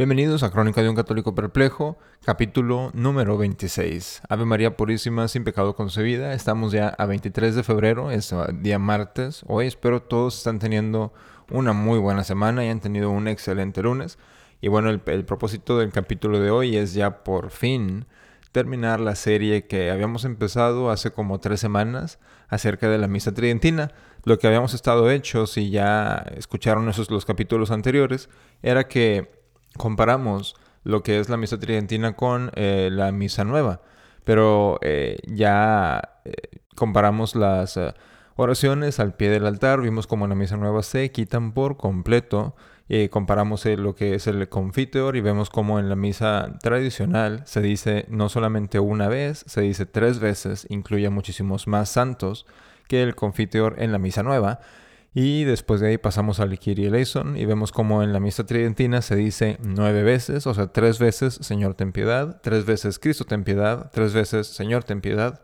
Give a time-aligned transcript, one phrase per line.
[0.00, 4.22] Bienvenidos a Crónica de un Católico Perplejo, capítulo número 26.
[4.30, 6.32] Ave María Purísima, sin pecado concebida.
[6.32, 9.42] Estamos ya a 23 de febrero, es día martes.
[9.46, 11.12] Hoy espero todos están teniendo
[11.50, 14.18] una muy buena semana y han tenido un excelente lunes.
[14.62, 18.06] Y bueno, el, propósito del capítulo de hoy es ya por fin
[18.52, 23.92] terminar la serie que habíamos empezado hace como tres semanas acerca de la misa tridentina.
[24.24, 28.30] Lo que habíamos estado hechos, si ya escucharon esos los capítulos anteriores,
[28.62, 29.39] era que
[29.80, 33.80] comparamos lo que es la misa tridentina con eh, la misa nueva,
[34.24, 36.32] pero eh, ya eh,
[36.74, 37.80] comparamos las
[38.36, 42.54] oraciones al pie del altar, vimos como en la misa nueva se quitan por completo,
[43.10, 48.04] comparamos lo que es el confiteor y vemos como en la misa tradicional se dice
[48.08, 52.46] no solamente una vez, se dice tres veces, incluye muchísimos más santos
[52.86, 54.60] que el confiteor en la misa nueva.
[55.12, 59.02] Y después de ahí pasamos al Kyrie eleison y vemos como en la misa tridentina
[59.02, 63.42] se dice nueve veces, o sea, tres veces Señor ten piedad, tres veces Cristo ten
[63.42, 65.40] piedad, tres veces Señor ten piedad,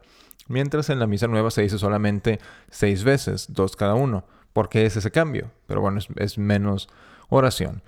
[0.46, 2.38] mientras en la misa nueva se dice solamente
[2.70, 4.24] seis veces, dos cada uno.
[4.52, 5.50] ¿Por qué es ese cambio?
[5.66, 6.88] Pero bueno, es, menos
[7.28, 7.82] oración.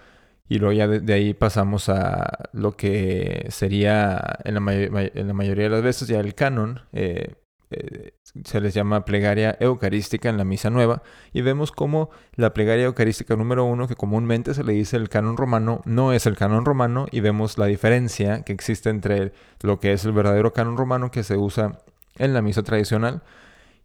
[0.48, 5.64] Y luego ya de, ahí pasamos a lo que sería en la, en la, mayoría
[5.64, 7.36] de las veces ya el canon, eh,
[7.70, 8.12] eh,
[8.44, 11.02] se les llama plegaria eucarística en la misa nueva
[11.32, 15.36] y vemos como la plegaria eucarística número uno que comúnmente se le dice el canon
[15.36, 19.92] romano no es el canon romano y vemos la diferencia que existe entre lo que
[19.92, 21.80] es el verdadero canon romano que se usa
[22.16, 23.22] en la misa tradicional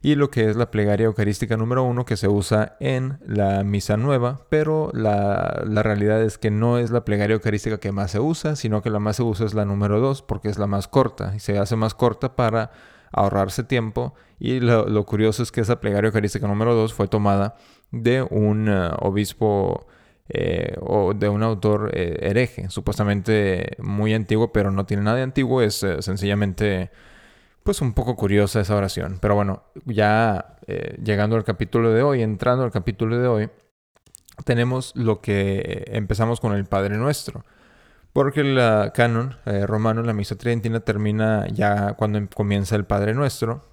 [0.01, 3.95] y lo que es la plegaria eucarística número uno que se usa en la misa
[3.95, 8.19] nueva, pero la, la, realidad es que no es la plegaria eucarística que más se
[8.19, 10.89] usa, sino que la más se usa es la número dos porque es la más
[10.89, 12.71] corta y se hace más corta para
[13.13, 14.13] ahorrarse tiempo.
[14.39, 17.55] Y lo, curioso es que esa plegaria eucarística número 2 fue tomada
[17.91, 19.87] de un eh, obispo
[20.29, 25.23] eh, o de un autor eh, hereje, supuestamente muy antiguo, pero no tiene nada de
[25.23, 26.91] antiguo, es sencillamente
[27.63, 29.19] pues un poco curiosa esa oración.
[29.21, 30.57] Pero bueno, ya
[31.01, 33.49] llegando al capítulo de hoy, entrando al capítulo de hoy,
[34.43, 37.45] tenemos lo que empezamos con el Padre Nuestro.
[38.13, 43.15] Porque la canon eh, romano, la misa tridentina, termina ya cuando em, comienza el Padre
[43.15, 43.63] Nuestro.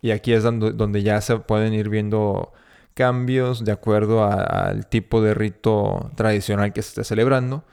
[0.00, 2.52] Y aquí es donde, ya se pueden ir viendo
[2.94, 7.64] cambios de acuerdo al tipo de rito tradicional que se esté celebrando.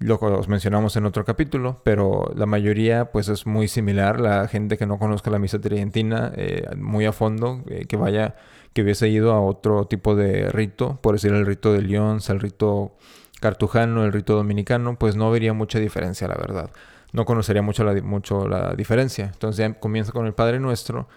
[0.00, 4.18] Lo os mencionamos en otro capítulo, pero la mayoría pues es muy similar.
[4.18, 8.34] La gente que no conozca la misa tridentina eh, muy a fondo, eh, que vaya,
[8.72, 12.40] que hubiese ido a otro tipo de rito, por decir el rito de León, el
[12.40, 12.96] rito
[13.40, 16.70] cartujano, el rito dominicano, pues no vería mucha diferencia, la verdad.
[17.12, 19.30] No conocería mucho la, mucho la diferencia.
[19.32, 21.08] Entonces ya comienza con el Padre Nuestro,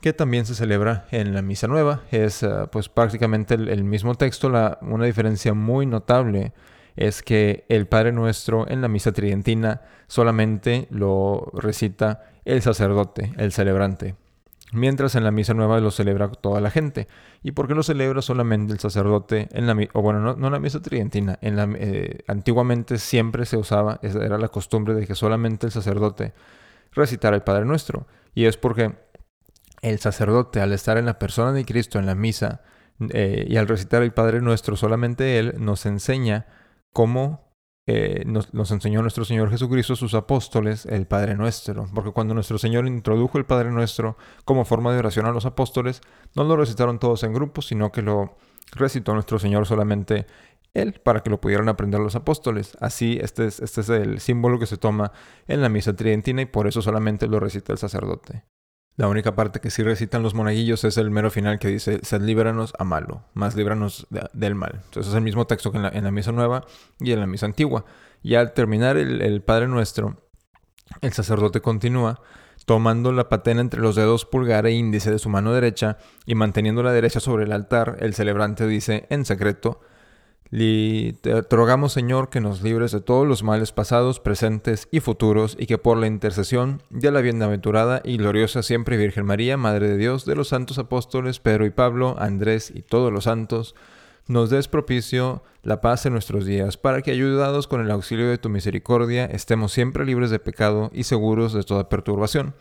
[0.00, 2.02] que también se celebra en la Misa Nueva.
[2.10, 4.48] Es eh, pues prácticamente el, mismo texto.
[4.50, 6.52] La, una diferencia muy notable
[6.96, 13.52] es que el Padre Nuestro en la Misa Tridentina solamente lo recita el sacerdote, el
[13.52, 14.16] celebrante
[14.72, 17.08] mientras en la misa nueva lo celebra toda la gente.
[17.42, 20.58] ¿Y por qué lo celebra solamente el sacerdote en la o bueno, no, en la
[20.58, 25.66] misa tridentina, en la, eh, antiguamente siempre se usaba, era la costumbre de que solamente
[25.66, 26.34] el sacerdote
[26.92, 28.06] recitara el Padre Nuestro.
[28.34, 28.94] Y es porque
[29.82, 32.62] el sacerdote, al estar en la persona de Cristo en la misa
[33.10, 36.46] eh, y al recitar el Padre Nuestro, solamente él nos enseña
[36.92, 37.47] cómo
[37.90, 41.88] eh, nos, enseñó nuestro Señor Jesucristo, sus apóstoles, el Padre Nuestro.
[41.94, 46.02] Porque cuando nuestro Señor introdujo el Padre Nuestro como forma de oración a los apóstoles,
[46.36, 48.36] no lo recitaron todos en grupos, sino que lo
[48.72, 50.26] recitó nuestro Señor solamente
[50.74, 52.76] él para que lo pudieran aprender los apóstoles.
[52.78, 55.12] Así, este es, este es el símbolo que se toma
[55.46, 58.44] en la misa tridentina y por eso solamente lo recita el sacerdote.
[58.98, 62.20] La única parte que sí recitan los monaguillos es el mero final que dice, sed
[62.20, 64.80] líbranos a malo, más líbranos del mal.
[64.86, 66.66] Entonces es el mismo texto que en la, misa nueva
[66.98, 67.84] y en la misa antigua.
[68.24, 70.20] Y al terminar el, el Padre Nuestro,
[71.00, 72.20] el sacerdote continúa
[72.66, 76.82] tomando la patena entre los dedos pulgar e índice de su mano derecha y manteniendo
[76.82, 79.80] la derecha sobre el altar, el celebrante dice en secreto,
[80.50, 85.66] te rogamos, Señor, que nos libres de todos los males pasados, presentes y futuros, y
[85.66, 90.24] que por la intercesión de la bienaventurada y gloriosa siempre Virgen María, Madre de Dios,
[90.24, 93.74] de los santos apóstoles Pedro y Pablo, Andrés y todos los santos,
[94.26, 98.38] nos des propicio la paz en nuestros días, para que, ayudados con el auxilio de
[98.38, 102.54] tu misericordia, estemos siempre libres de pecado y seguros de toda perturbación.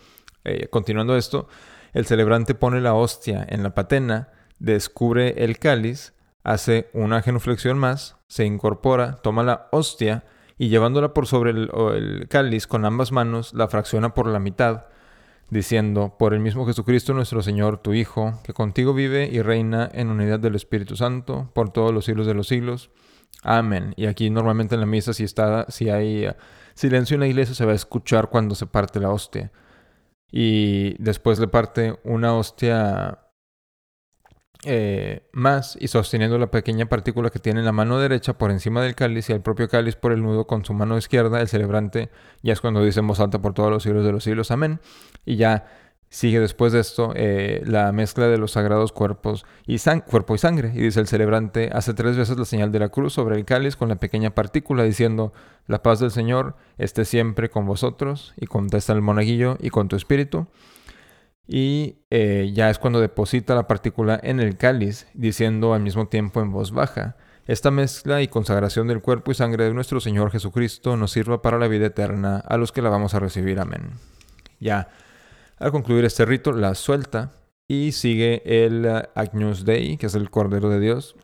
[0.43, 1.47] Eh, continuando esto,
[1.93, 4.29] el celebrante pone la hostia en la patena,
[4.59, 6.13] descubre el cáliz,
[6.47, 10.23] hace una genuflexión más, se incorpora, toma la hostia
[10.57, 14.85] y llevándola por sobre el, cáliz con ambas manos, la fracciona por la mitad,
[15.49, 20.07] diciendo, por el mismo Jesucristo nuestro Señor, tu Hijo, que contigo vive y reina en
[20.07, 22.91] unidad del Espíritu Santo, por todos los siglos de los siglos.
[23.43, 23.93] Amén.
[23.97, 26.35] Y aquí normalmente en la misa si está, si hay eh,
[26.75, 29.51] silencio en la iglesia se va a escuchar cuando se parte la hostia.
[30.31, 33.26] Y después le parte una hostia
[34.63, 38.81] eh, más y sosteniendo la pequeña partícula que tiene en la mano derecha por encima
[38.81, 42.09] del cáliz y el propio cáliz por el nudo con su mano izquierda, el celebrante
[42.41, 44.79] ya es cuando dice en voz alta por todos los siglos de los siglos, amén.
[45.25, 45.65] Y ya
[46.09, 49.77] sigue después de esto eh, la mezcla de los sagrados cuerpos y
[50.09, 50.71] cuerpo y sangre.
[50.73, 53.75] Y dice el celebrante, hace tres veces la señal de la cruz sobre el cáliz
[53.75, 55.33] con la pequeña partícula diciendo,
[55.67, 58.33] la paz del Señor esté siempre con vosotros.
[58.37, 60.47] Y contesta el monaguillo y con tu espíritu
[61.47, 66.41] y eh, ya es cuando deposita la partícula en el cáliz, diciendo al mismo tiempo
[66.41, 67.15] en voz baja,
[67.45, 71.57] esta mezcla y consagración del cuerpo y sangre de nuestro Señor Jesucristo nos sirva para
[71.57, 73.59] la vida eterna a los que la vamos a recibir.
[73.59, 73.91] Amén.
[74.59, 74.89] Ya,
[75.57, 77.31] al concluir este rito, la suelta
[77.69, 81.15] y sigue el uh, Agnus Dei, que es el Cordero de Dios.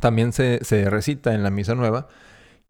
[0.00, 0.60] También se
[0.90, 2.08] recita en la Misa Nueva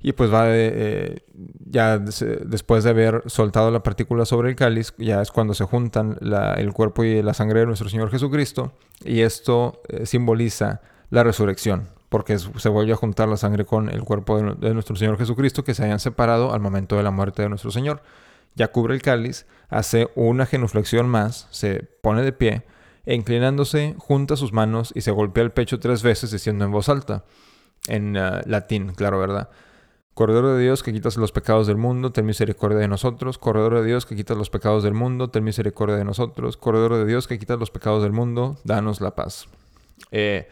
[0.03, 1.25] y pues va, eh,
[1.67, 6.19] ya después de haber soltado la partícula sobre el cáliz, ya es cuando se juntan
[6.57, 8.73] el cuerpo y la sangre de nuestro Señor Jesucristo.
[9.05, 10.81] Y esto eh, simboliza
[11.11, 15.19] la resurrección, porque se vuelve a juntar la sangre con el cuerpo de, nuestro Señor
[15.19, 18.03] Jesucristo que se hayan separado al momento de la muerte de nuestro Señor.
[18.55, 22.63] Ya cubre el cáliz, hace una genuflexión más, se pone de pie,
[23.05, 26.89] e inclinándose, junta sus manos y se golpea el pecho tres veces diciendo en voz
[26.89, 27.25] alta,
[27.87, 29.51] en uh, latín, claro, ¿verdad?
[30.21, 33.39] Cordero de Dios que quitas los pecados del mundo, ten misericordia de nosotros.
[33.39, 36.59] Cordero de Dios que quitas los pecados del mundo, ten misericordia de nosotros.
[36.59, 39.49] Cordero de Dios que quitas los pecados del mundo, danos la paz.
[40.11, 40.47] Eh,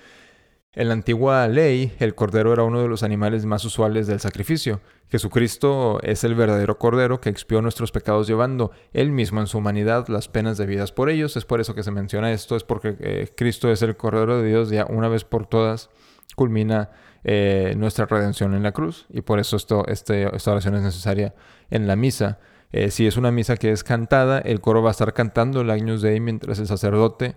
[0.73, 4.81] en la antigua ley, el cordero era uno de los animales más usuales del sacrificio.
[5.11, 10.09] Jesucristo es el verdadero cordero que expió nuestros pecados llevando él mismo en su humanidad
[10.09, 11.37] las penas debidas por ellos.
[11.37, 14.49] Es por eso que se menciona esto, es porque eh, Cristo es el cordero de
[14.49, 15.91] Dios ya una vez por todas
[16.39, 16.91] culmina
[17.25, 19.07] eh, nuestra redención en la cruz.
[19.11, 21.35] Y por eso esto, este, esta oración es necesaria
[21.71, 22.39] en la misa.
[22.71, 25.71] Eh, si es una misa que es cantada, el coro va a estar cantando el
[25.71, 27.37] Agnus Dei mientras el sacerdote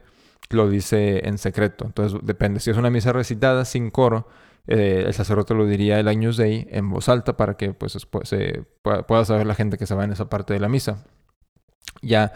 [0.49, 1.85] lo dice en secreto.
[1.85, 2.59] Entonces depende.
[2.59, 4.27] Si es una misa recitada sin coro,
[4.67, 8.63] eh, el sacerdote lo diría el Agnus Dei en voz alta para que pues, se
[8.81, 11.05] pueda saber la gente que se va en esa parte de la misa.
[12.01, 12.33] Ya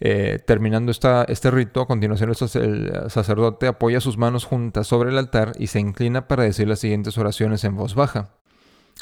[0.00, 5.18] eh, terminando esta, este rito, a continuación el sacerdote apoya sus manos juntas sobre el
[5.18, 8.30] altar y se inclina para decir las siguientes oraciones en voz baja.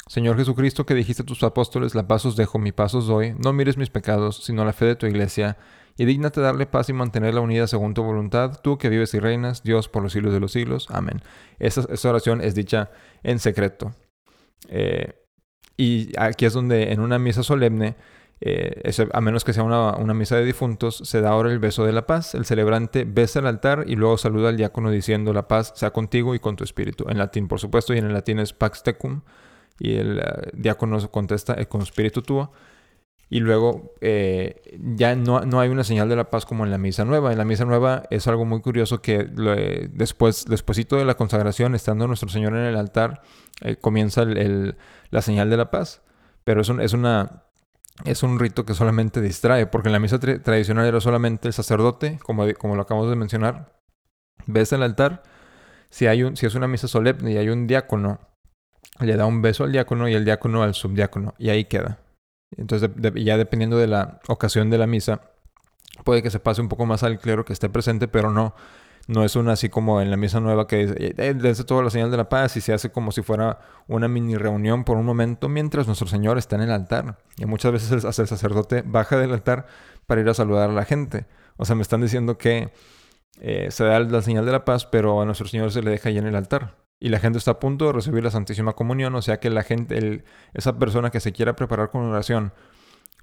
[0.07, 3.35] Señor Jesucristo, que dijiste a tus apóstoles, la paz os dejo, mi paz os doy,
[3.37, 5.57] no mires mis pecados, sino la fe de tu iglesia,
[5.97, 9.63] y dígnate darle paz y mantenerla unida según tu voluntad, tú que vives y reinas,
[9.63, 10.87] Dios por los siglos de los siglos.
[10.91, 11.21] Amén.
[11.59, 12.91] Esta, oración es dicha
[13.23, 13.93] en secreto.
[14.69, 15.15] Eh,
[15.75, 17.95] y aquí es donde en una misa solemne
[18.39, 21.91] eh, a menos que sea una, misa de difuntos, se da ahora el beso de
[21.91, 22.35] la paz.
[22.35, 26.35] El celebrante besa el altar y luego saluda al diácono diciendo la paz sea contigo
[26.35, 27.05] y con tu espíritu.
[27.09, 29.21] En latín, por supuesto, y en el latín es pax tecum.
[29.79, 30.23] Y el eh,
[30.53, 32.51] diácono contesta con espíritu tuo.
[33.29, 34.61] Y luego eh,
[34.95, 37.31] ya no, no, hay una señal de la paz como en la misa nueva.
[37.31, 39.25] En la misa nueva es algo muy curioso que
[39.91, 43.21] después, despuésito de la consagración, estando nuestro Señor en el altar,
[43.81, 46.03] comienza la señal de la paz.
[46.45, 47.46] Pero es, es una
[48.05, 52.19] es un rito que solamente distrae, porque en la misa tradicional era solamente el sacerdote,
[52.23, 53.73] como, como lo acabamos de mencionar,
[54.45, 55.23] ves el altar,
[55.89, 58.19] si, hay un, si es una misa solemne y hay un diácono,
[58.99, 61.99] le da un beso al diácono y el diácono al subdiácono, y ahí queda.
[62.55, 65.21] Entonces, ya dependiendo de la ocasión de la misa,
[66.03, 68.55] puede que se pase un poco más al clero que esté presente, pero no,
[69.07, 72.11] no es una así como en la misa nueva que dice, eh, toda la señal
[72.11, 75.47] de la paz y se hace como si fuera una mini reunión por un momento
[75.47, 77.17] mientras nuestro Señor está en el altar.
[77.37, 79.65] Y muchas veces el, el sacerdote baja del altar
[80.05, 81.25] para ir a saludar a la gente.
[81.55, 82.69] O sea, me están diciendo que
[83.39, 86.09] eh, se da la señal de la paz, pero a nuestro Señor se le deja
[86.09, 86.75] ahí en el altar.
[86.99, 89.63] Y la gente está a punto de recibir la Santísima Comunión, o sea que la
[89.63, 90.23] gente,
[90.53, 92.53] esa persona que se quiera preparar con oración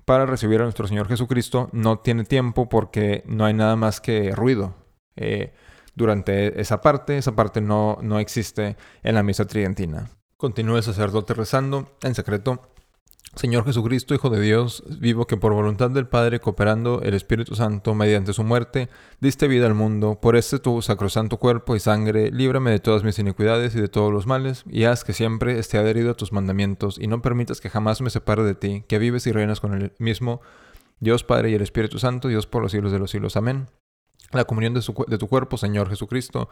[0.05, 4.31] para recibir a nuestro Señor Jesucristo no tiene tiempo porque no hay nada más que
[4.31, 4.77] ruido.
[5.17, 5.53] Eh,
[5.95, 7.19] durante esa parte.
[7.19, 10.11] Esa parte no, no existe en la misa tridentina.
[10.37, 12.61] Continúa el sacerdote rezando en secreto.
[13.37, 17.93] Señor Jesucristo, Hijo de Dios, vivo que por voluntad del Padre, cooperando el Espíritu Santo
[17.95, 18.89] mediante su muerte,
[19.21, 23.19] diste vida al mundo, por este tu sacrosanto cuerpo y sangre, líbrame de todas mis
[23.19, 26.97] iniquidades y de todos los males, y haz que siempre esté adherido a tus mandamientos,
[26.97, 29.93] y no permitas que jamás me separe de ti, que vives y reinas con el
[29.99, 30.41] mismo
[31.01, 33.37] Dios Padre y el Espíritu Santo, Dios por los siglos de los siglos.
[33.37, 33.67] Amén
[34.35, 36.49] la comunión de, tu cuerpo, Señor Jesucristo,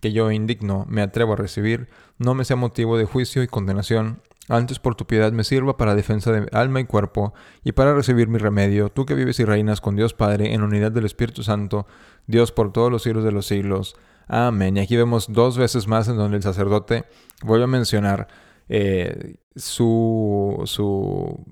[0.00, 1.88] que yo indigno me atrevo a recibir,
[2.18, 5.94] no me sea motivo de juicio y condenación, antes por tu piedad me sirva para
[5.94, 9.80] defensa de alma y cuerpo, y para recibir mi remedio, tú que vives y reinas
[9.80, 11.86] con Dios Padre en unidad del Espíritu Santo,
[12.26, 13.96] Dios por todos los siglos de los siglos.
[14.26, 14.76] Amén.
[14.76, 17.04] Y aquí vemos dos veces más en donde el sacerdote
[17.42, 18.28] vuelve a mencionar
[18.68, 20.62] eh, su,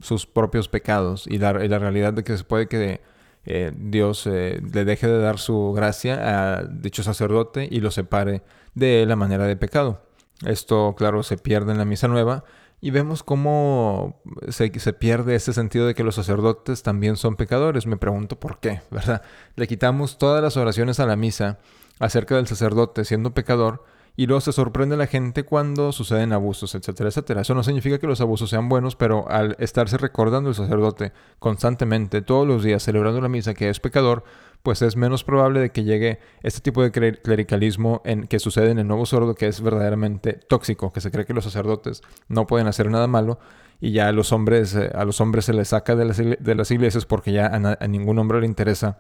[0.00, 3.02] sus propios pecados y la, la, realidad de que se puede que
[3.44, 8.42] eh, Dios eh, le deje de dar su gracia a dicho sacerdote y lo separe
[8.74, 10.02] de la manera de pecado.
[10.46, 12.44] Esto, claro, se pierde en la misa nueva
[12.80, 17.86] y vemos cómo se, se, pierde ese sentido de que los sacerdotes también son pecadores.
[17.86, 19.22] Me pregunto por qué, ¿verdad?
[19.56, 21.58] Le quitamos todas las oraciones a la misa
[21.98, 23.84] acerca del sacerdote siendo pecador
[24.16, 27.40] y luego se sorprende la gente cuando suceden abusos, etcétera, etcétera.
[27.40, 32.20] Eso no significa que los abusos sean buenos, pero al estarse recordando el sacerdote constantemente,
[32.20, 34.24] todos los días, celebrando la misa que es pecador,
[34.62, 38.78] pues es menos probable de que llegue este tipo de clericalismo en, que sucede en
[38.78, 42.66] el nuevo sordo, que es verdaderamente tóxico, que se cree que los sacerdotes no pueden
[42.66, 43.38] hacer nada malo
[43.80, 46.54] y ya a los hombres, eh, a los hombres se les saca de las, de
[46.54, 48.98] las iglesias porque ya a, a ningún hombre le interesa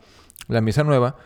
[0.48, 1.16] la misa nueva.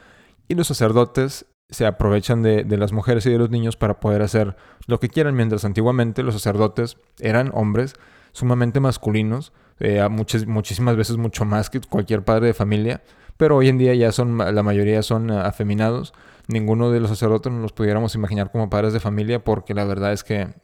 [0.48, 4.56] Y los sacerdotes se aprovechan de, las mujeres y de los niños para poder hacer
[4.86, 7.94] lo que quieran, mientras antiguamente los sacerdotes eran hombres
[8.32, 13.02] sumamente masculinos, eh, muchísimas veces mucho más que cualquier padre de familia,
[13.36, 16.14] pero hoy en día ya son, la mayoría son eh, afeminados.
[16.48, 20.12] Ninguno de los sacerdotes nos los pudiéramos imaginar como padres de familia porque la verdad
[20.12, 20.54] es que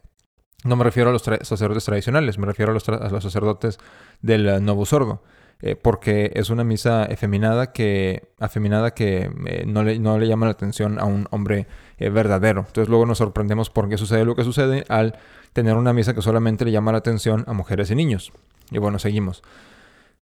[0.63, 3.79] no me refiero a los sacerdotes tradicionales, me refiero a los, a los sacerdotes
[4.21, 5.21] del eh, nuevo sordo.
[5.65, 10.45] Eh, porque es una misa efeminada que, afeminada que eh, no, le, no, le, llama
[10.47, 11.67] la atención a un hombre
[11.97, 12.65] eh, verdadero.
[12.67, 15.17] Entonces luego nos sorprendemos por qué sucede lo que sucede al
[15.53, 18.33] tener una misa que solamente le llama la atención a mujeres y niños.
[18.71, 19.41] Y bueno, seguimos.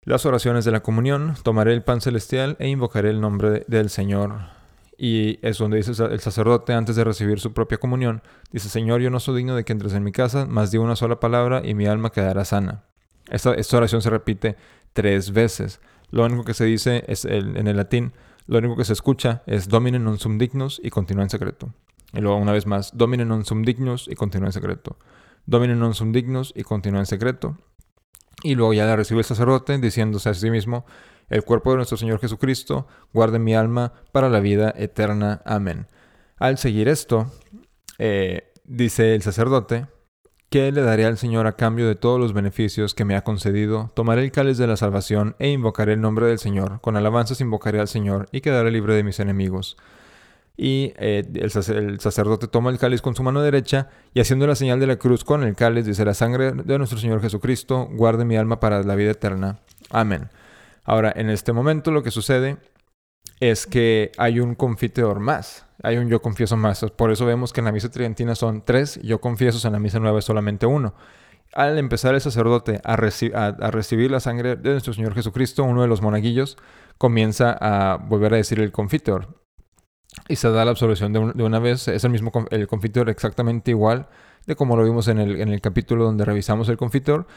[0.01, 4.39] Las oraciones de la comunión, tomaré el pan celestial e invocaré el nombre del Señor.
[4.98, 9.12] Y es donde dice el sacerdote antes de recibir su propia comunión, dice, Señor, yo
[9.12, 11.75] no soy digno de que entres en mi casa, más de una sola palabra y
[11.75, 12.86] mi alma quedará sana.
[13.29, 14.56] Esta, esta oración se repite
[14.98, 15.80] tres veces.
[16.10, 18.13] Lo único que se dice es en el latín,
[18.48, 21.70] lo único que se escucha es Domine non sum dignus y continúa en secreto.
[22.13, 24.98] Y luego una vez más, Domine non sum dignus y continúa en secreto.
[25.46, 27.62] Domine non sum dignus y continúa en secreto.
[28.42, 30.88] Y luego ya la recibe el sacerdote diciéndose a sí mismo,
[31.30, 35.44] el cuerpo de nuestro Señor Jesucristo, guarde mi alma para la vida eterna.
[35.46, 35.86] Amén.
[36.39, 37.30] Al seguir esto,
[38.00, 39.86] eh, dice el sacerdote,
[40.50, 43.92] ¿Qué le daré al Señor a cambio de todos los beneficios que me ha concedido?
[43.96, 46.80] Tomaré el cáliz de la salvación e invocaré el nombre del Señor.
[46.80, 49.75] Con alabanzas invocaré al Señor y quedaré libre de mis enemigos.
[50.56, 54.80] Y eh, el, sacerdote toma el cáliz con su mano derecha y haciendo la señal
[54.80, 58.38] de la cruz con el cáliz dice, la sangre de nuestro Señor Jesucristo guarde mi
[58.38, 59.60] alma para la vida eterna.
[59.89, 60.30] Amén.
[60.86, 62.56] Ahora, en este momento lo que sucede
[63.39, 66.86] es que hay un confiteor más hay un yo confieso más.
[66.96, 70.00] Por eso vemos que en la misa tridentina son tres yo confiesos, en la misa
[70.00, 70.94] nueva es solamente uno.
[71.53, 76.01] Al empezar el sacerdote a, recibir la sangre de nuestro Señor Jesucristo, uno de los
[76.01, 76.58] monaguillos
[76.98, 79.41] comienza a volver a decir el confitor.
[80.27, 81.88] Y se da la absolución de, una vez.
[81.88, 84.08] Es el mismo el confitor exactamente igual
[84.46, 87.27] de como lo vimos en el, en el capítulo donde revisamos el confitor.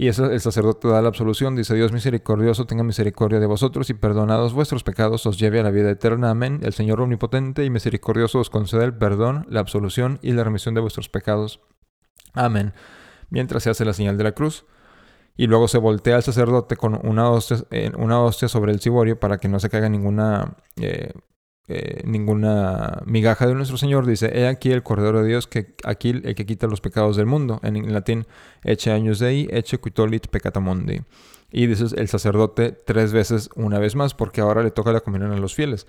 [0.00, 4.54] Y el sacerdote da la absolución, dice Dios misericordioso, tenga misericordia de vosotros y perdonados
[4.54, 6.30] vuestros pecados, os lleve a la vida eterna.
[6.30, 6.60] Amén.
[6.62, 10.80] El Señor omnipotente y misericordioso os concede el perdón, la absolución y la remisión de
[10.80, 11.60] vuestros pecados.
[12.32, 12.72] Amén.
[13.28, 14.64] Mientras se hace la señal de la cruz.
[15.36, 19.36] Y luego se voltea al sacerdote con una hostia, eh, una sobre el ciborio para
[19.36, 21.12] que no se caiga ninguna eh,
[22.04, 26.34] ninguna migaja de nuestro Señor, dice, he aquí el Cordero de Dios, que aquí el
[26.34, 27.60] que quita los pecados del mundo.
[27.62, 28.26] En, latín,
[28.64, 31.02] eche años dei, eche quitolit peccatamundi.
[31.52, 35.32] Y dice el sacerdote tres veces, una vez más, porque ahora le toca la comunión
[35.32, 35.86] a los fieles.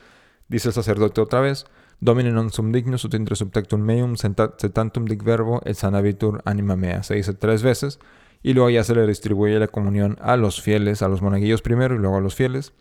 [0.48, 1.66] Dice el sacerdote otra vez,
[2.04, 7.04] Domine non sum dignus ut intre subtectum meum setantum dic verbo et sanavitur anima mea.
[7.04, 8.00] Se dice tres veces
[8.42, 11.94] y luego ya se le distribuye la comunión a los fieles, a los monaguillos primero
[11.94, 12.74] y luego a los fieles.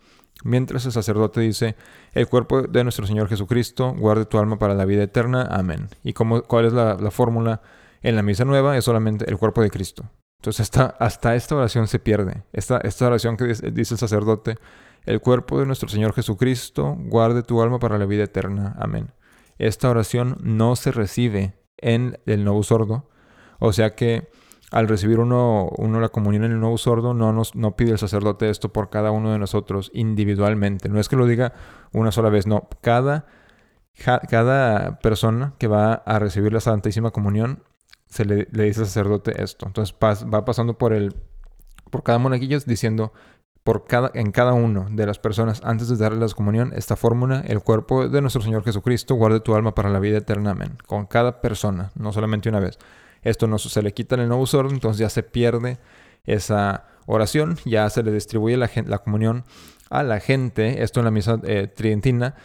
[0.43, 1.75] Mientras el sacerdote dice,
[2.13, 5.47] el cuerpo de nuestro Señor Jesucristo, guarde tu alma para la vida eterna.
[5.49, 5.89] Amén.
[6.03, 7.61] ¿Y cómo, cuál es la, fórmula
[8.01, 8.75] en la misa nueva?
[8.77, 10.09] Es solamente el cuerpo de Cristo.
[10.39, 12.43] Entonces hasta, hasta esta oración se pierde.
[12.53, 14.57] Esta, esta oración que dice, el sacerdote,
[15.05, 18.75] el cuerpo de nuestro Señor Jesucristo, guarde tu alma para la vida eterna.
[18.79, 19.11] Amén.
[19.59, 23.09] Esta oración no se recibe en el nuevo sordo.
[23.59, 24.30] O sea que
[24.71, 28.49] al recibir uno, la comunión en el nuevo sordo, no, nos, no pide el sacerdote
[28.49, 30.87] esto por cada uno de nosotros individualmente.
[30.87, 31.53] No es que lo diga
[31.91, 32.69] una sola vez, no.
[32.81, 33.25] Cada,
[34.29, 37.63] cada persona que va a recibir la Santísima Comunión
[38.07, 39.67] se le, dice al sacerdote esto.
[39.67, 41.15] Entonces va pasando por, el,
[41.89, 43.11] por cada monaguillo diciendo
[43.63, 47.43] por cada, en cada uno de las personas antes de darle la comunión esta fórmula,
[47.45, 50.51] el cuerpo de nuestro Señor Jesucristo, guarde tu alma para la vida eterna.
[50.51, 50.77] Amén.
[50.87, 52.79] Con cada persona, no solamente una vez.
[53.23, 55.77] Esto no se le quita en el nuevo sordo, entonces ya se pierde
[56.25, 59.43] esa oración, ya se le distribuye la, comunión
[59.89, 60.83] a la gente.
[60.83, 62.35] Esto en la misa eh, tridentina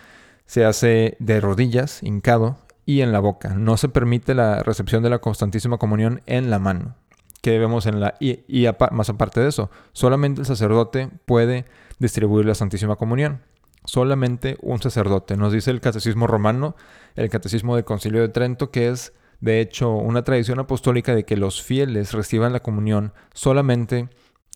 [0.46, 3.50] se hace de rodillas, hincado, y en la boca.
[3.50, 6.94] No se permite la recepción de la constantísima comunión en la mano.
[7.42, 8.14] Que vemos en la...
[8.20, 11.66] Y más aparte de eso, solamente el sacerdote puede
[11.98, 13.42] distribuir la Santísima Comunión.
[13.84, 15.36] Solamente un sacerdote.
[15.36, 16.76] Nos dice el Catecismo Romano,
[17.16, 21.36] el Catecismo del Concilio de Trento, que es de hecho una tradición apostólica de que
[21.36, 24.08] los fieles reciban la comunión solamente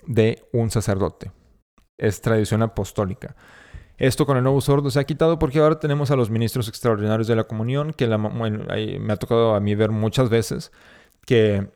[0.06, 1.32] de un sacerdote.
[1.98, 3.36] Es tradición apostólica.
[3.98, 7.26] Esto con el nuevo sordo se ha quitado porque ahora tenemos a los ministros extraordinarios
[7.28, 10.72] de la comunión, que me ha tocado a mí ver muchas veces
[11.26, 11.68] que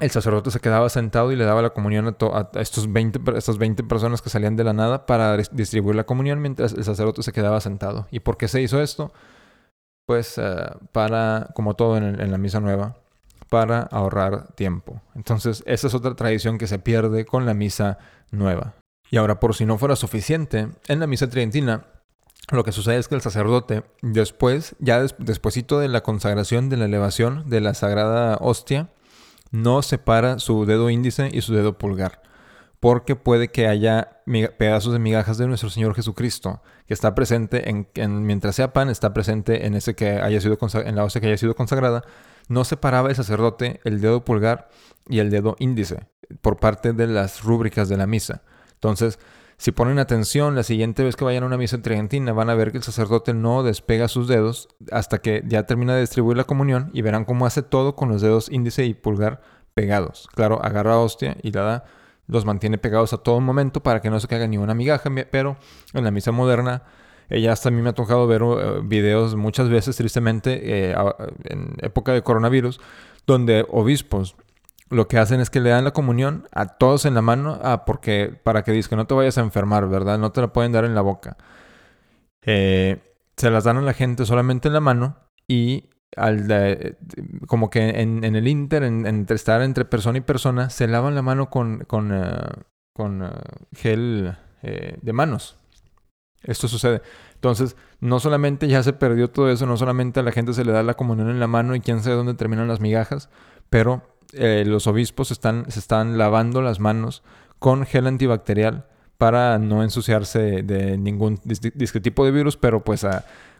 [0.00, 3.84] el sacerdote se quedaba sentado y le daba la comunión a, estos 20, estas 20
[3.84, 7.60] personas que salían de la nada para distribuir la comunión mientras el sacerdote se quedaba
[7.60, 8.06] sentado.
[8.10, 9.12] ¿Y por qué se hizo esto?
[10.12, 10.42] Pues eh,
[10.92, 12.98] para, como todo en la misa nueva,
[13.48, 15.00] para ahorrar tiempo.
[15.14, 17.96] Entonces, esa es otra tradición que se pierde con la misa
[18.30, 18.74] nueva.
[19.10, 21.86] Y ahora, por si no fuera suficiente, en la misa tridentina,
[22.50, 26.84] lo que sucede es que el sacerdote, después, ya despuesito de la consagración, de la
[26.84, 28.90] elevación de la sagrada hostia,
[29.50, 32.20] no separa su dedo índice y su dedo pulgar,
[32.82, 34.22] porque puede que haya
[34.58, 39.14] pedazos de migajas de nuestro Señor Jesucristo, que está presente en, mientras sea pan, está
[39.14, 42.02] presente en ese que haya sido en la hostia que haya sido consagrada.
[42.48, 44.68] No separaba el sacerdote el dedo pulgar
[45.08, 46.08] y el dedo índice
[46.40, 48.42] por parte de las rúbricas de la misa.
[48.72, 49.20] Entonces,
[49.58, 52.72] si ponen atención, la siguiente vez que vayan a una misa tridentina van a ver
[52.72, 56.90] que el sacerdote no despega sus dedos hasta que ya termina de distribuir la comunión
[56.92, 59.40] y verán cómo hace todo con los dedos índice y pulgar
[59.72, 60.28] pegados.
[60.34, 61.84] Claro, agarra hostia y la da,
[62.26, 65.56] los mantiene pegados a todo momento para que no se caiga ni una migaja, pero
[65.92, 66.82] en la misa moderna
[67.28, 70.94] ella hasta a mí me ha tocado ver eh, videos muchas veces, tristemente, eh,
[71.44, 72.80] en época de coronavirus,
[73.26, 74.36] donde obispos
[74.90, 77.84] lo que hacen es que le dan la comunión a todos en la mano, ah,
[77.86, 80.18] porque para que que no te vayas a enfermar, ¿verdad?
[80.18, 81.38] No te la pueden dar en la boca.
[82.42, 83.00] Eh,
[83.36, 85.16] se las dan a la gente solamente en la mano
[85.48, 85.88] y
[87.46, 91.22] como que en, el inter, en, entre estar entre persona y persona, se lavan la
[91.22, 92.36] mano con, con, eh,
[92.94, 93.30] con eh,
[93.74, 95.56] gel de manos.
[96.44, 97.02] Esto sucede.
[97.34, 100.72] Entonces, no solamente ya se perdió todo eso, no solamente a la gente se le
[100.72, 103.30] da la comunión en la mano y quién sabe dónde terminan las migajas,
[103.70, 107.22] pero eh, los obispos están, se están lavando las manos
[107.58, 108.86] con gel antibacterial
[109.18, 113.06] para no ensuciarse de ningún tipo de virus, pero pues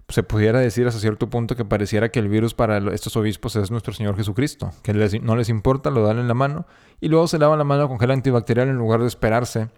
[0.09, 3.71] se pudiera decir hasta cierto punto que pareciera que el virus para estos obispos es
[3.71, 6.67] nuestro Señor Jesucristo, que no les importa, lo dan en la mano
[7.01, 9.69] y luego se lavan la mano con gel antibacterial en lugar de esperarse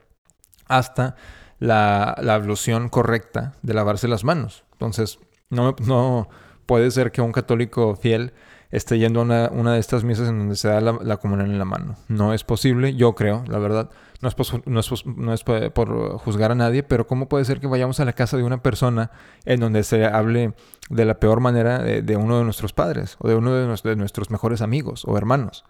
[0.66, 1.16] hasta
[1.58, 4.64] la, la ablución correcta de lavarse las manos.
[4.72, 5.18] Entonces,
[5.50, 6.28] no, no
[6.66, 8.32] puede ser que un católico fiel
[8.70, 11.64] esté yendo a una, de estas misas en donde se da la, comunión en la
[11.64, 11.96] mano.
[12.08, 13.90] No es posible, yo creo, la verdad.
[14.20, 17.66] No es, no, es, no es, por juzgar a nadie, pero ¿cómo puede ser que
[17.66, 19.10] vayamos a la casa de una persona
[19.44, 20.54] en donde se hable
[20.88, 24.62] de la peor manera de, uno de nuestros padres o de uno de, nuestros mejores
[24.62, 25.64] amigos o hermanos?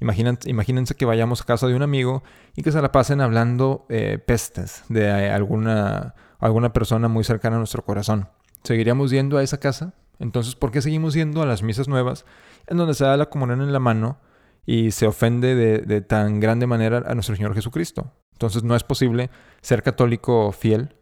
[0.00, 2.22] Imagínense, imagínense, que vayamos a casa de un amigo
[2.56, 7.58] y que se la pasen hablando eh, pestes de alguna, alguna persona muy cercana a
[7.58, 8.28] nuestro corazón.
[8.64, 9.92] ¿Seguiríamos yendo a esa casa?
[10.18, 12.24] Entonces, ¿por qué seguimos yendo a las misas nuevas
[12.66, 14.18] en donde se da la comunión en la mano
[14.66, 18.12] y se ofende de, tan grande manera a nuestro Señor Jesucristo?
[18.32, 20.96] Entonces, no es posible ser católico fiel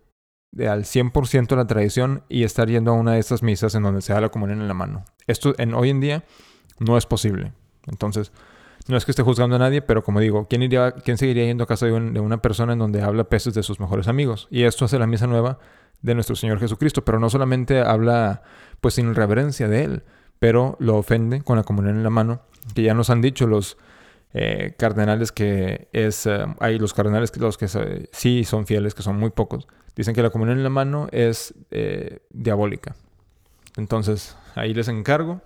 [0.51, 4.01] de al 100% la tradición y estar yendo a una de estas misas en donde
[4.01, 5.05] se da la comunión en la mano.
[5.27, 6.25] Esto en, hoy en día
[6.79, 7.53] no es posible.
[7.87, 8.33] Entonces,
[8.89, 11.65] no es que esté juzgando a nadie, pero como digo, ¿quién, iría, quién seguiría yendo
[11.65, 14.49] a casa de, una persona en donde habla peces de sus mejores amigos?
[14.51, 15.59] Y esto hace la misa nueva
[16.01, 18.43] de nuestro Señor Jesucristo, pero no solamente habla
[18.81, 20.03] pues sin reverencia de Él,
[20.39, 22.41] pero lo ofende con la comunión en la mano,
[22.75, 23.77] que ya nos han dicho los
[24.35, 27.69] eh, cardenales que es, eh, hay los cardenales que los que
[28.13, 31.55] sí son fieles, que son muy pocos, dicen que la comunión en la mano es
[31.71, 32.95] eh, diabólica.
[33.77, 35.41] Entonces, ahí les encargo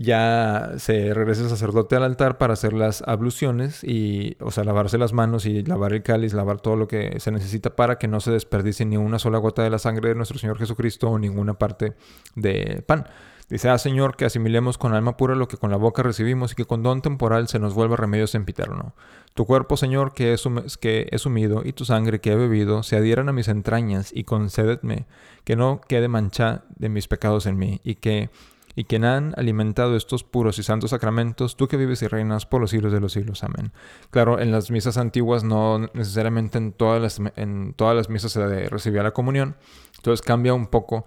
[0.00, 4.96] ya se regresa el sacerdote al altar para hacer las abluciones y, o sea, lavarse
[4.96, 8.20] las manos y lavar el cáliz, lavar todo lo que se necesita para que no
[8.20, 11.54] se desperdicie ni una sola gota de la sangre de nuestro Señor Jesucristo o ninguna
[11.54, 11.94] parte
[12.36, 13.08] de pan.
[13.48, 16.54] Dice, ah Señor, que asimilemos con alma pura lo que con la boca recibimos y
[16.54, 18.94] que con don temporal se nos vuelva remedio sempiterno.
[19.34, 20.36] Tu cuerpo, Señor, que he,
[20.80, 25.06] que sumido y tu sangre que he bebido se adhieran a mis entrañas y concédetme
[25.42, 28.30] que no quede mancha de mis pecados en mí y que
[28.78, 32.60] y quien han alimentado estos puros y santos sacramentos, tú que vives y reinas por
[32.60, 33.42] los siglos de los siglos.
[33.42, 33.72] Amén.
[34.10, 38.68] Claro, en las misas antiguas no necesariamente en todas las, en todas las misas se
[38.68, 39.56] recibía la comunión,
[39.96, 41.06] entonces cambia un poco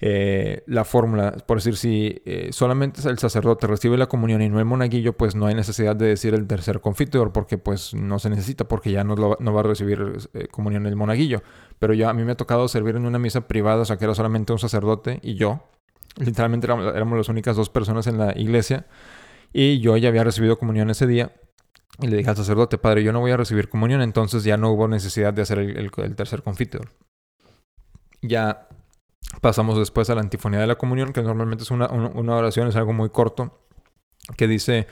[0.00, 4.58] eh, la fórmula, por decir, si eh, solamente el sacerdote recibe la comunión y no
[4.58, 8.30] el monaguillo, pues no hay necesidad de decir el tercer confiteor porque pues no se
[8.30, 11.42] necesita porque ya no, va a recibir eh, comunión el monaguillo.
[11.78, 14.06] Pero yo a mí me ha tocado servir en una misa privada, o sea que
[14.06, 15.60] era solamente un sacerdote y yo.
[16.16, 18.86] Literalmente éramos, las únicas dos personas en la iglesia
[19.52, 21.32] y yo ya había recibido comunión ese día.
[22.00, 24.70] Y le dije al sacerdote, padre, yo no voy a recibir comunión, entonces ya no
[24.70, 26.90] hubo necesidad de hacer el, tercer confiteor.
[28.20, 28.68] Ya
[29.40, 32.92] Pasamos después a la antifonía de la comunión, que normalmente es una, oración, es algo
[32.92, 33.66] muy corto,
[34.36, 34.86] que dice,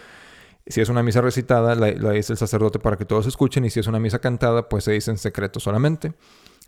[0.67, 3.81] si es una misa recitada, la, dice el sacerdote para que todos escuchen, y si
[3.81, 6.15] es una misa cantada, pues se dice en secreto solamente.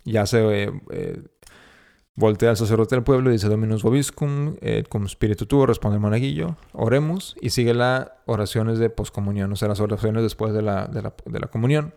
[0.03, 1.23] Ya se eh, eh,
[2.15, 6.01] voltea al sacerdote del pueblo y dice Dominus Vobiscum, eh, cum spiritu tuo, responde el
[6.01, 10.87] monaguillo, oremos, y sigue las oraciones de poscomunión, o sea, las oraciones después de la,
[10.87, 11.93] de la, de la comunión.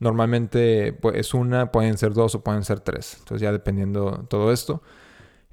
[0.00, 3.16] Normalmente pues, es una, pueden ser dos o pueden ser tres.
[3.20, 4.82] Entonces ya dependiendo todo esto.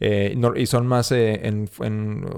[0.03, 1.67] Eh, y son más eh, en,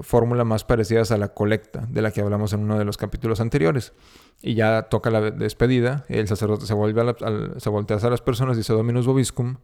[0.02, 3.40] fórmula más parecidas a la colecta de la que hablamos en uno de los capítulos
[3.40, 3.94] anteriores.
[4.42, 8.58] Y ya toca la despedida, el sacerdote se, vuelve a se voltea a las personas,
[8.58, 9.56] dice Dominus Vobiscum,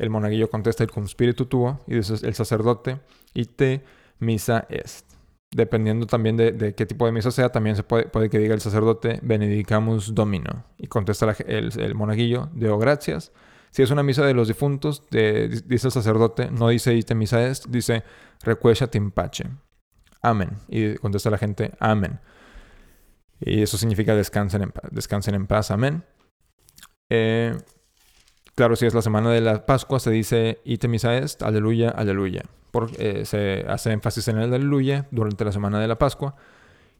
[0.00, 2.98] el monaguillo contesta el cum spiritu tuo, y dice el sacerdote,
[3.34, 3.84] y te
[4.18, 5.10] misa est
[5.52, 8.60] dependiendo también de, qué tipo de misa sea, también se puede, puede que diga el
[8.60, 10.64] sacerdote Benedicamus Domino.
[10.78, 13.32] Y contesta el, monaguillo, Deo gracias.
[13.70, 17.66] Si es una misa de los difuntos, dice el sacerdote, no dice ite misa est,
[17.66, 18.04] dice
[18.42, 19.44] recuesha timpache.
[20.22, 20.50] Amén.
[20.68, 22.20] Y contesta la gente, amén.
[23.40, 26.04] Y eso significa descansen en, descansen en paz, amén.
[27.08, 27.56] Eh,
[28.60, 32.42] claro, si es la semana de la Pascua, se dice ite misa est, aleluya, aleluya.
[32.98, 36.36] Eh, se hace énfasis en el aleluya durante la semana de la Pascua.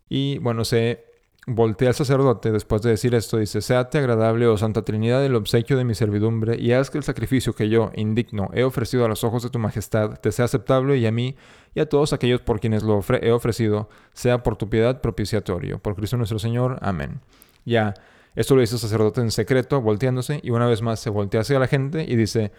[0.08, 1.04] Y bueno, se
[1.46, 5.76] voltea al sacerdote después de decir esto, dice, Seate agradable, oh Santa Trinidad, el obsequio
[5.76, 9.22] de mi servidumbre, y haz que el sacrificio que yo, indigno, he ofrecido a los
[9.22, 11.36] ojos de tu majestad, te sea aceptable y a mí
[11.74, 15.78] y a todos aquellos por quienes lo he ofrecido, sea por tu piedad propiciatorio.
[15.78, 16.78] Por Cristo nuestro Señor.
[16.80, 17.20] Amén.
[17.66, 17.92] Ya,
[18.34, 21.58] esto lo dice el sacerdote en secreto, volteándose, y una vez más se voltea hacia
[21.58, 22.52] la gente y dice,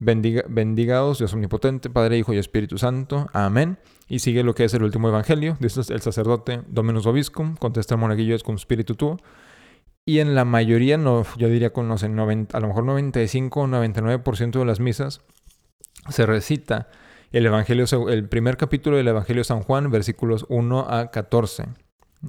[0.00, 3.28] Bendiga, bendigados Dios omnipotente, Padre, Hijo y Espíritu Santo.
[3.32, 3.78] Amén.
[4.06, 5.56] Y sigue lo que es el último evangelio.
[5.58, 9.16] Dice el sacerdote Dominus Vobiscum, contesta el monaguillo es con Espíritu tuo.
[10.04, 13.60] Y en la mayoría, no, yo diría con, no sé, 90, a lo mejor 95
[13.60, 15.20] o 99% de las misas,
[16.08, 16.88] se recita
[17.32, 21.64] el evangelio, el primer capítulo del Evangelio de San Juan, versículos 1 a 14.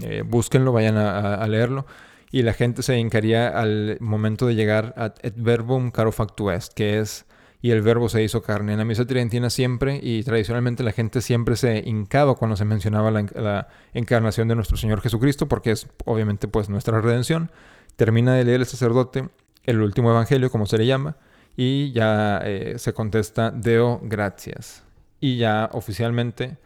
[0.02, 1.86] Eh, búsquenlo, vayan a, leerlo
[2.32, 6.74] y la gente se hincaría al momento de llegar a et verbum caro factu est,
[6.74, 7.26] que es
[7.62, 8.74] y el verbo se hizo carne.
[8.74, 13.12] En la misa tridentina siempre y tradicionalmente la gente siempre se hincaba cuando se mencionaba
[13.12, 17.52] la, encarnación de nuestro Señor Jesucristo porque es obviamente pues nuestra redención.
[17.96, 19.30] Termina de leer el sacerdote
[19.66, 21.18] el último evangelio como se le llama
[21.58, 24.84] y ya eh, se contesta Deo gracias.
[25.20, 26.58] Y ya oficialmente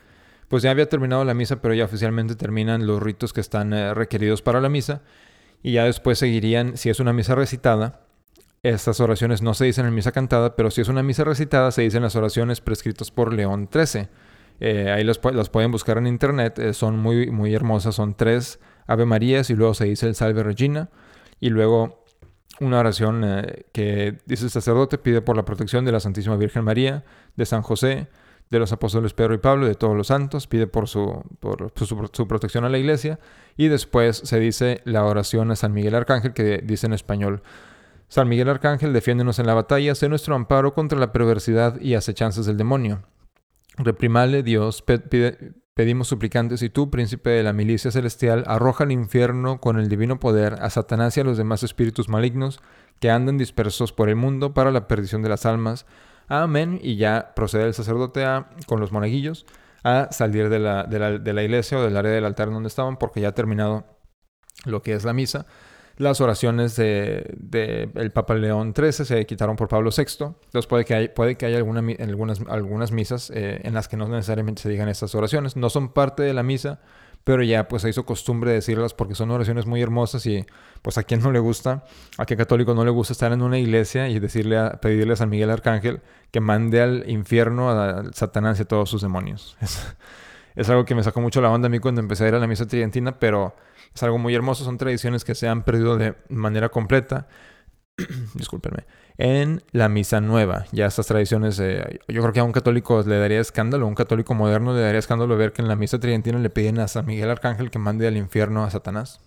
[0.47, 3.95] pues ya había terminado la misa pero ya oficialmente terminan los ritos que están eh,
[3.95, 5.02] requeridos para la misa
[5.63, 8.04] y ya después seguirían si es una misa recitada
[8.63, 11.82] estas oraciones no se dicen en misa cantada, pero si es una misa recitada, se
[11.82, 14.08] dicen las oraciones prescritas por León XIII.
[14.62, 19.06] Eh, ahí las, pueden buscar en internet, eh, son muy, muy hermosas, son tres Ave
[19.06, 20.89] Marías y luego se dice el Salve Regina
[21.41, 22.06] y luego
[22.62, 26.63] una oración eh, que dice el sacerdote, pide por la protección de la Santísima Virgen
[26.63, 27.04] María,
[27.36, 28.08] de San José,
[28.53, 31.71] de los apóstoles Pedro y Pablo y de todos los santos, pide por su, por
[31.75, 33.19] su, su, protección a la iglesia
[33.57, 37.43] y después se dice la oración a San Miguel Arcángel que dice en español,
[38.13, 42.45] San Miguel Arcángel, defiéndonos en la batalla, sé nuestro amparo contra la perversidad y acechanzas
[42.45, 43.01] del demonio.
[43.77, 44.83] Reprimale, Dios,
[45.73, 50.19] pedimos suplicantes, y tú, príncipe de la milicia celestial, arroja al infierno con el divino
[50.19, 52.61] poder a Satanás y a los demás espíritus malignos
[52.99, 55.87] que andan dispersos por el mundo para la perdición de las almas.
[56.27, 56.79] Amén.
[56.81, 58.25] Y ya procede el sacerdote
[58.67, 59.45] con los monaguillos
[59.83, 62.67] a salir de la, de la, de la iglesia o del área del altar donde
[62.67, 63.86] estaban, porque ya ha terminado
[64.65, 65.45] lo que es la misa
[65.97, 70.03] las oraciones de, el Papa León XIII se quitaron por Pablo VI.
[70.25, 73.97] Entonces puede que, hay, puede que haya alguna, algunas, algunas misas eh, en las que
[73.97, 75.55] no necesariamente se digan estas oraciones.
[75.55, 76.81] No son parte de la misa,
[77.23, 80.45] pero ya pues se hizo costumbre decirlas porque son oraciones muy hermosas y
[80.81, 81.86] pues a quien no le gusta,
[82.17, 85.29] a qué católico no le gusta estar en una iglesia y decirle pedirle a San
[85.29, 89.57] Miguel Arcángel que mande al infierno a, Satanás y a todos sus demonios.
[90.55, 92.36] Es, es algo que me sacó mucho la onda a mí cuando empecé a ir
[92.36, 93.55] a la misa tridentina, pero
[93.93, 97.27] es algo muy hermoso, son tradiciones que se han perdido de manera completa.
[98.34, 98.86] Discúlpenme.
[99.17, 103.19] En la misa nueva, ya estas tradiciones, eh, yo creo que a un católico le
[103.19, 106.39] daría escándalo, a un católico moderno le daría escándalo ver que en la misa tridentina
[106.39, 109.21] le piden a San Miguel Arcángel que mande al infierno a Satanás.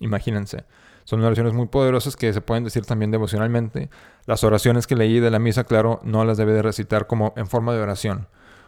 [0.00, 0.64] Imagínense.
[1.04, 3.90] Son oraciones muy poderosas que se pueden decir también devocionalmente.
[4.24, 7.46] Las oraciones que leí de la misa, claro, no las debe de recitar como en
[7.46, 8.26] forma de oración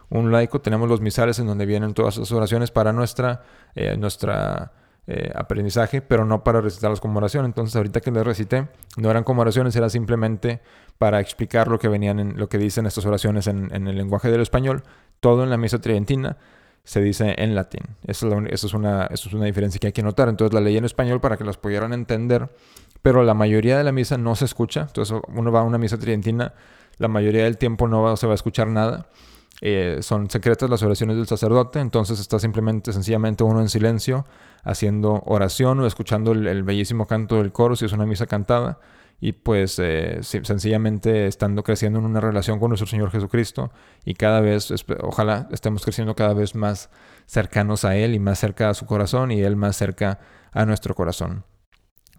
[0.09, 0.61] un laico.
[0.61, 3.43] Tenemos los misales en donde vienen todas las oraciones para nuestra,
[3.75, 4.71] eh, nuestra
[5.11, 7.43] eh, aprendizaje, pero no para recitarlas como oración.
[7.43, 10.61] Entonces, ahorita que les recité, no eran oraciones, era simplemente
[10.99, 14.41] para explicar lo que venían en lo que dicen estas oraciones en, el lenguaje del
[14.41, 14.83] español.
[15.19, 16.37] Todo en la misa tridentina
[16.83, 17.81] se dice en latín.
[18.05, 20.29] Eso es, una, eso es una diferencia que hay que notar.
[20.29, 22.47] Entonces, la leí en español para que las pudieran entender,
[23.01, 24.81] pero la mayoría de la misa no se escucha.
[24.81, 26.53] Entonces, uno va a una misa tridentina,
[26.99, 29.07] la mayoría del tiempo no se va a escuchar nada.
[29.61, 34.25] Eh, son secretas las oraciones del sacerdote, entonces está simplemente, sencillamente uno en silencio,
[34.63, 38.79] haciendo oración o escuchando el, bellísimo canto del coro si es una misa cantada
[39.21, 43.71] y pues eh, sencillamente estando creciendo en una relación con nuestro Señor Jesucristo
[44.05, 46.89] y cada vez, ojalá estemos creciendo cada vez más
[47.25, 50.19] cercanos a Él y más cerca a su corazón y Él más cerca
[50.53, 51.43] a nuestro corazón.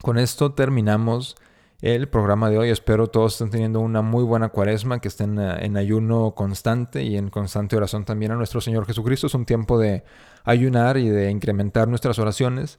[0.03, 1.37] Con esto terminamos
[1.83, 2.71] el programa de hoy.
[2.71, 7.17] Espero todos estén teniendo una muy buena cuaresma, que estén eh, en ayuno constante y
[7.17, 9.27] en constante oración también a nuestro Señor Jesucristo.
[9.27, 10.05] Es un tiempo de
[10.45, 12.79] ayunar y de incrementar nuestras oraciones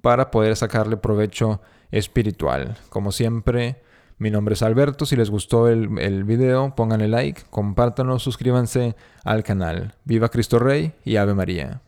[0.00, 2.78] para poder sacarle provecho espiritual.
[2.88, 3.82] Como siempre,
[4.18, 5.04] mi nombre es Alberto.
[5.06, 9.94] Si les gustó el, el video, pónganle like, compártanlo, suscríbanse al canal.
[10.04, 11.82] Viva Cristo Rey y Ave María.